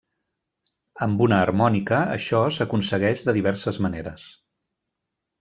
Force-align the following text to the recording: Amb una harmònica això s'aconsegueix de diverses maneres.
Amb 1.05 1.21
una 1.25 1.37
harmònica 1.45 1.99
això 2.15 2.41
s'aconsegueix 2.57 3.27
de 3.29 3.37
diverses 3.37 3.81
maneres. 3.89 4.27